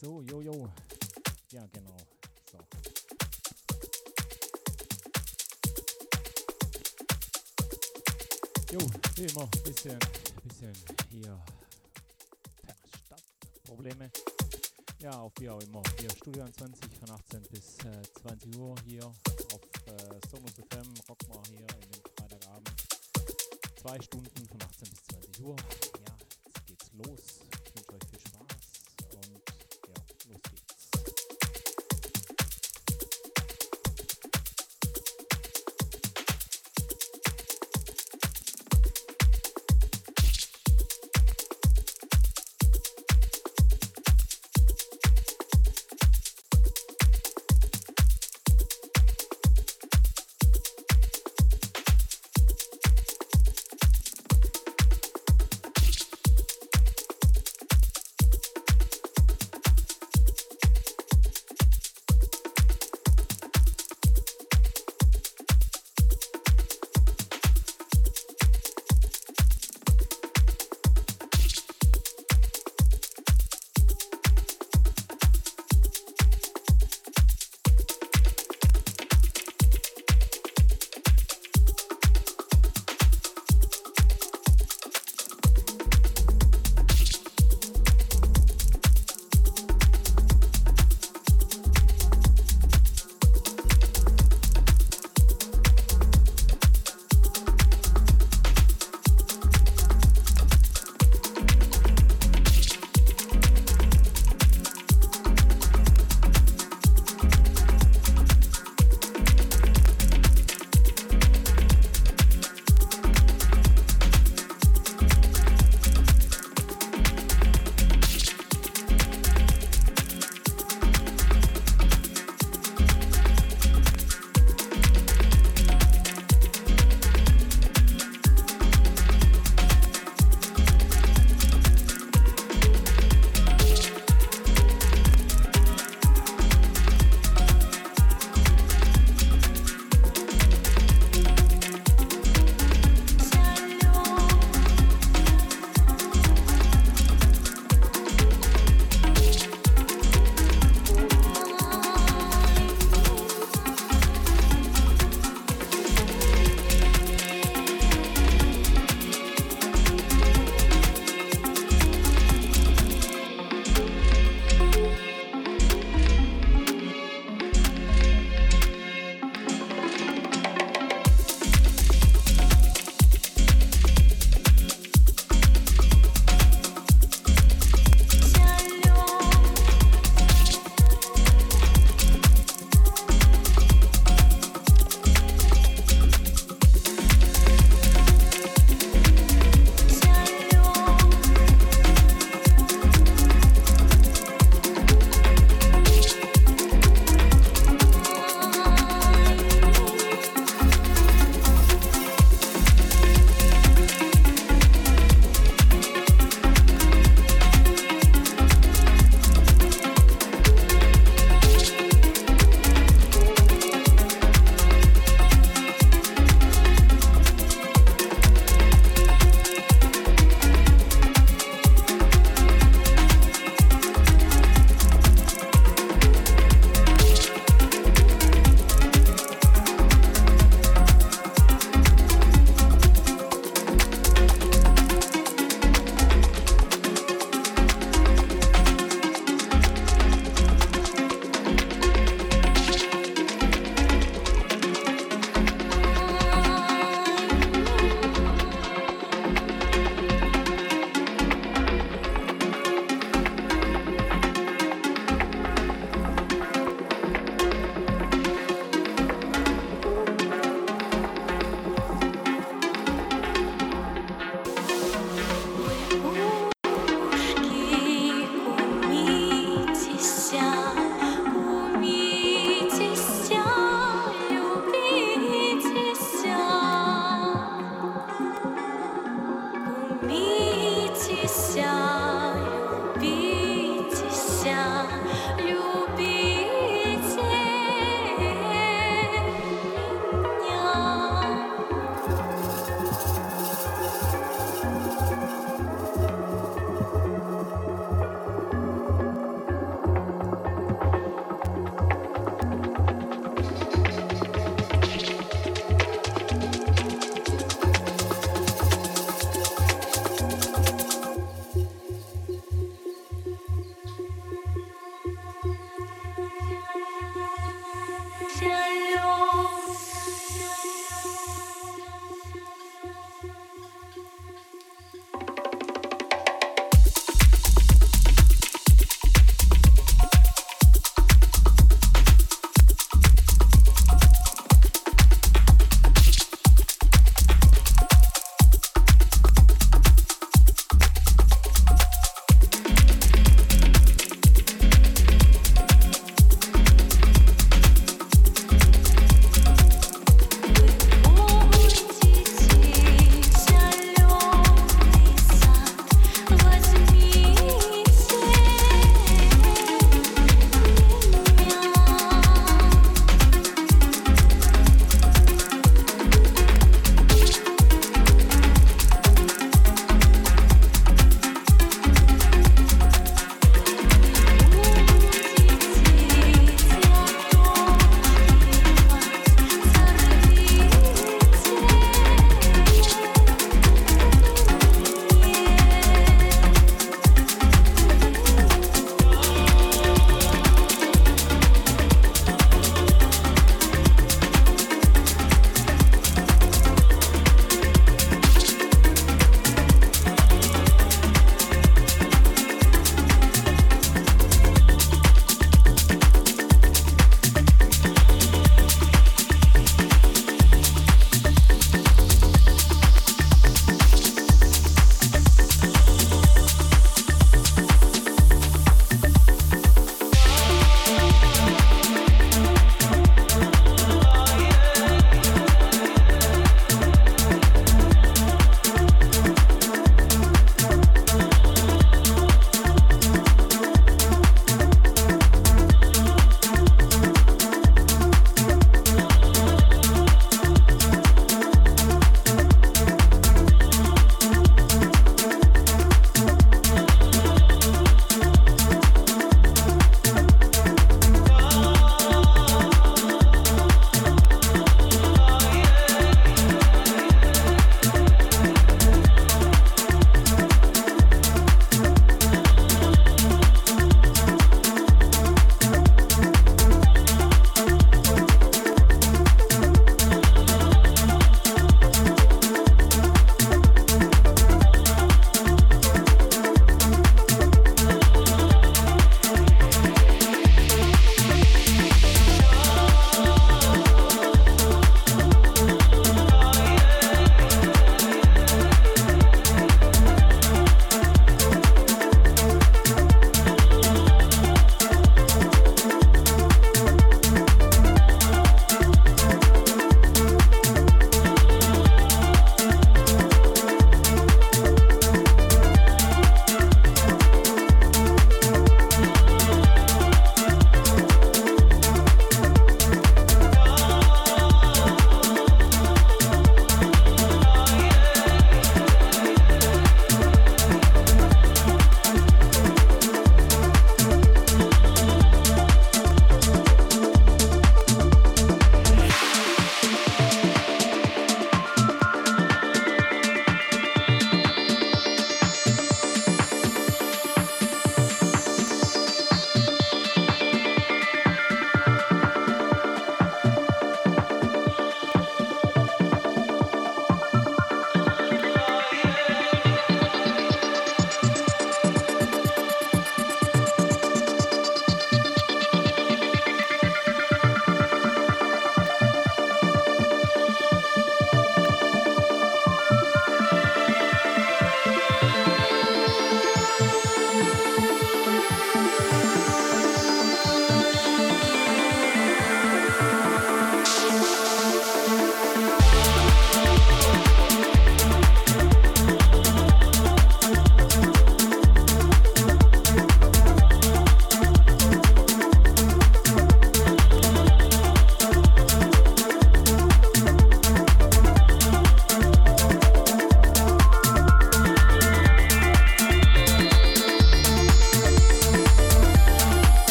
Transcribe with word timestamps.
So, 0.00 0.22
jojo. 0.22 0.70
Ja, 1.52 1.66
genau. 1.72 1.94
So. 2.50 2.58
Jo, 8.72 8.78
wie 9.16 9.26
immer, 9.26 9.46
bisschen, 9.62 9.98
bisschen 10.42 10.72
hier 11.10 11.38
Stadtprobleme. 13.04 14.10
Ja, 15.00 15.20
auf 15.20 15.32
wie 15.38 15.50
auch 15.50 15.60
immer. 15.60 15.82
Hier 15.98 16.10
Studio 16.12 16.48
20 16.48 16.96
von 16.98 17.10
18 17.10 17.42
bis 17.50 17.76
äh, 17.84 18.02
20 18.22 18.56
Uhr 18.56 18.74
hier 18.86 19.04
auf 19.04 19.60
äh, 19.86 20.28
Sonus 20.30 20.52
FM. 20.52 20.94
Rock 21.10 21.28
mal 21.28 21.42
hier 21.50 21.58
in 21.60 21.90
den 21.90 22.02
Freitagabend. 22.16 22.70
Zwei 23.78 24.00
Stunden 24.00 24.48
von 24.48 24.62
18 24.62 24.88
bis 24.88 25.04
20 25.10 25.44
Uhr. 25.44 25.56
Ja, 26.06 26.16
jetzt 26.46 26.66
geht's 26.66 26.90
los. 26.94 27.39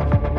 Ja, 0.00 0.29